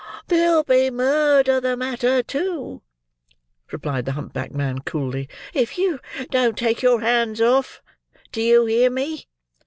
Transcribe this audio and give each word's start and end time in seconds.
"There'll 0.29 0.63
be 0.63 0.89
Murder 0.89 1.61
the 1.61 1.77
matter, 1.77 2.23
too," 2.23 2.81
replied 3.71 4.05
the 4.05 4.13
hump 4.13 4.33
backed 4.33 4.51
man, 4.55 4.79
coolly, 4.79 5.29
"if 5.53 5.77
you 5.77 5.99
don't 6.31 6.57
take 6.57 6.81
your 6.81 7.01
hands 7.01 7.39
off. 7.39 7.83
Do 8.31 8.41
you 8.41 8.65
hear 8.65 8.89
me?" 8.89 9.27